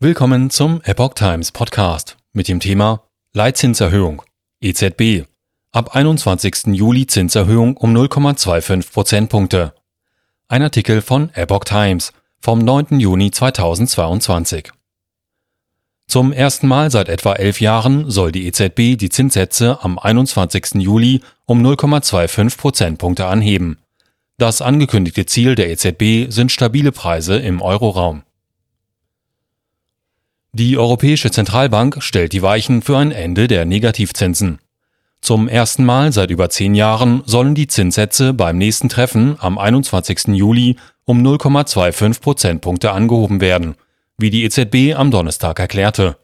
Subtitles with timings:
[0.00, 3.02] Willkommen zum Epoch Times Podcast mit dem Thema
[3.32, 4.22] Leitzinserhöhung
[4.60, 5.26] EZB
[5.72, 6.66] ab 21.
[6.66, 9.74] Juli Zinserhöhung um 0,25 Prozentpunkte.
[10.46, 13.00] Ein Artikel von Epoch Times vom 9.
[13.00, 14.70] Juni 2022.
[16.06, 20.74] Zum ersten Mal seit etwa elf Jahren soll die EZB die Zinssätze am 21.
[20.74, 23.78] Juli um 0,25 Prozentpunkte anheben.
[24.36, 28.22] Das angekündigte Ziel der EZB sind stabile Preise im Euroraum.
[30.58, 34.58] Die Europäische Zentralbank stellt die Weichen für ein Ende der Negativzinsen.
[35.20, 40.34] Zum ersten Mal seit über zehn Jahren sollen die Zinssätze beim nächsten Treffen am 21.
[40.34, 40.74] Juli
[41.04, 43.76] um 0,25 Prozentpunkte angehoben werden,
[44.16, 46.16] wie die EZB am Donnerstag erklärte.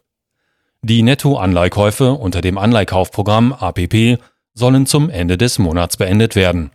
[0.81, 4.19] Die Nettoanleihkäufe unter dem Anleihkaufprogramm APP
[4.53, 6.71] sollen zum Ende des Monats beendet werden.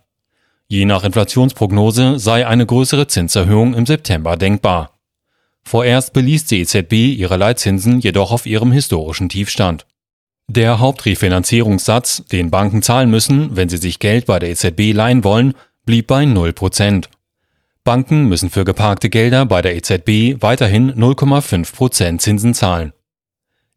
[0.66, 4.99] Je nach Inflationsprognose sei eine größere Zinserhöhung im September denkbar.
[5.70, 9.86] Vorerst beließ die EZB ihre Leitzinsen jedoch auf ihrem historischen Tiefstand.
[10.48, 15.54] Der Hauptrefinanzierungssatz, den Banken zahlen müssen, wenn sie sich Geld bei der EZB leihen wollen,
[15.86, 17.04] blieb bei 0%.
[17.84, 22.92] Banken müssen für geparkte Gelder bei der EZB weiterhin 0,5% Zinsen zahlen.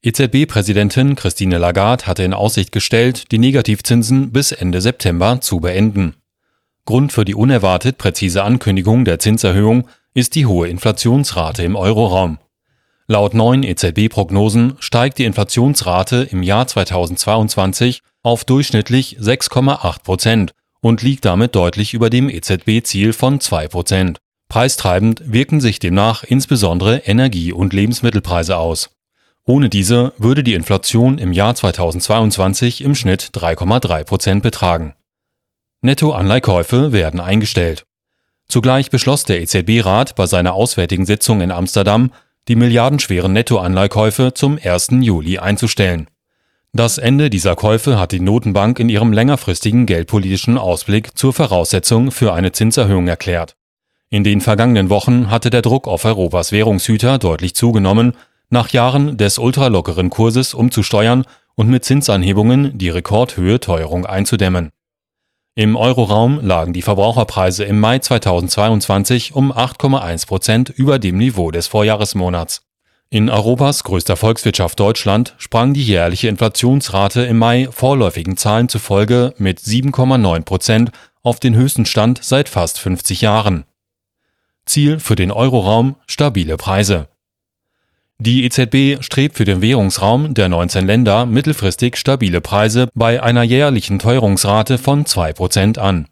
[0.01, 6.15] EZB-Präsidentin Christine Lagarde hatte in Aussicht gestellt, die Negativzinsen bis Ende September zu beenden.
[6.85, 12.37] Grund für die unerwartet präzise Ankündigung der Zinserhöhung ist die hohe Inflationsrate im Euroraum.
[13.07, 21.25] Laut neuen EZB-Prognosen steigt die Inflationsrate im Jahr 2022 auf durchschnittlich 6,8 Prozent und liegt
[21.25, 24.19] damit deutlich über dem EZB-Ziel von 2 Prozent.
[24.47, 28.91] Preistreibend wirken sich demnach insbesondere Energie- und Lebensmittelpreise aus.
[29.45, 34.93] Ohne diese würde die Inflation im Jahr 2022 im Schnitt 3,3 Prozent betragen.
[35.81, 37.83] Nettoanleihkäufe werden eingestellt.
[38.53, 42.11] Zugleich beschloss der EZB-Rat bei seiner auswärtigen Sitzung in Amsterdam,
[42.47, 44.89] die milliardenschweren Nettoanleihkäufe zum 1.
[45.01, 46.05] Juli einzustellen.
[46.71, 52.31] Das Ende dieser Käufe hat die Notenbank in ihrem längerfristigen geldpolitischen Ausblick zur Voraussetzung für
[52.33, 53.55] eine Zinserhöhung erklärt.
[54.11, 58.13] In den vergangenen Wochen hatte der Druck auf Europas Währungshüter deutlich zugenommen,
[58.51, 61.25] nach Jahren des ultralockeren Kurses umzusteuern
[61.55, 64.69] und mit Zinsanhebungen die Rekordhöhe Teuerung einzudämmen.
[65.55, 71.67] Im Euroraum lagen die Verbraucherpreise im Mai 2022 um 8,1 Prozent über dem Niveau des
[71.67, 72.63] Vorjahresmonats.
[73.11, 79.59] In Europas größter Volkswirtschaft Deutschland sprang die jährliche Inflationsrate im Mai vorläufigen Zahlen zufolge mit
[79.59, 80.91] 7,9 Prozent
[81.21, 83.65] auf den höchsten Stand seit fast 50 Jahren.
[84.65, 87.09] Ziel für den Euroraum stabile Preise.
[88.25, 93.99] Die EZB strebt für den Währungsraum der 19 Länder mittelfristig stabile Preise bei einer jährlichen
[93.99, 96.07] Teuerungsrate von 2% an.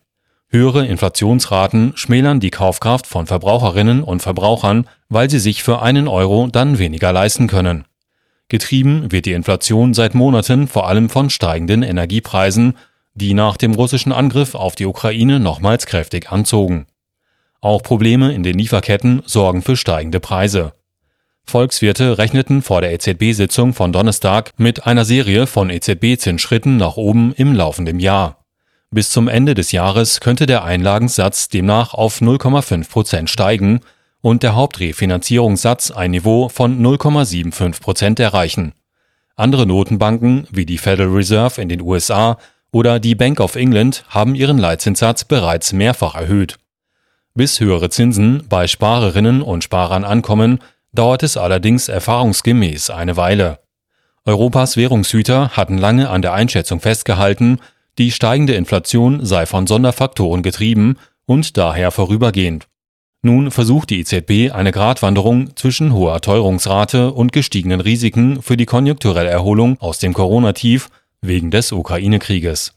[0.50, 6.50] Höhere Inflationsraten schmälern die Kaufkraft von Verbraucherinnen und Verbrauchern, weil sie sich für einen Euro
[6.52, 7.86] dann weniger leisten können.
[8.50, 12.76] Getrieben wird die Inflation seit Monaten vor allem von steigenden Energiepreisen,
[13.14, 16.88] die nach dem russischen Angriff auf die Ukraine nochmals kräftig anzogen.
[17.62, 20.74] Auch Probleme in den Lieferketten sorgen für steigende Preise.
[21.46, 27.54] Volkswirte rechneten vor der EZB-Sitzung von Donnerstag mit einer Serie von EZB-Zinsschritten nach oben im
[27.54, 28.46] laufenden Jahr.
[28.90, 33.82] Bis zum Ende des Jahres könnte der Einlagensatz demnach auf 0,5 Prozent steigen
[34.22, 38.74] und der Hauptrefinanzierungssatz ein Niveau von 0,75 Prozent erreichen.
[39.36, 42.38] Andere Notenbanken wie die Federal Reserve in den USA
[42.72, 46.58] oder die Bank of England haben ihren Leitzinssatz bereits mehrfach erhöht.
[47.34, 50.60] Bis höhere Zinsen bei Sparerinnen und Sparern ankommen,
[50.94, 53.60] dauert es allerdings erfahrungsgemäß eine Weile.
[54.26, 57.60] Europas Währungshüter hatten lange an der Einschätzung festgehalten,
[57.98, 62.68] die steigende Inflation sei von Sonderfaktoren getrieben und daher vorübergehend.
[63.24, 69.30] Nun versucht die EZB eine Gratwanderung zwischen hoher Teuerungsrate und gestiegenen Risiken für die konjunkturelle
[69.30, 70.90] Erholung aus dem Corona-Tief
[71.22, 72.74] wegen des Ukraine-Krieges.